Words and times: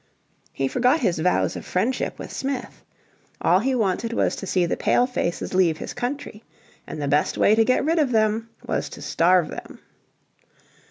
He 0.51 0.67
forgot 0.67 1.01
his 1.01 1.19
vows 1.19 1.55
of 1.55 1.63
friendship 1.63 2.17
With 2.17 2.31
Smith. 2.31 2.83
All 3.39 3.59
he 3.59 3.75
wanted 3.75 4.13
was 4.13 4.35
to 4.37 4.47
see 4.47 4.65
the 4.65 4.75
Palefaces 4.75 5.53
leave 5.53 5.77
his 5.77 5.93
country. 5.93 6.43
And 6.87 6.99
the 6.99 7.07
best 7.07 7.37
way 7.37 7.53
to 7.53 7.63
get 7.63 7.85
rid 7.85 7.99
of 7.99 8.09
them 8.11 8.49
was 8.65 8.89
to 8.89 9.01
starve 9.03 9.49
them. 9.49 9.77